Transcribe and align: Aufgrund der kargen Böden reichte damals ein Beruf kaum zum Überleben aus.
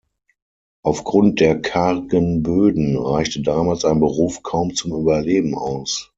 Aufgrund 0.83 1.39
der 1.41 1.61
kargen 1.61 2.41
Böden 2.41 2.97
reichte 2.97 3.39
damals 3.43 3.85
ein 3.85 3.99
Beruf 3.99 4.41
kaum 4.41 4.73
zum 4.73 4.93
Überleben 4.99 5.53
aus. 5.53 6.09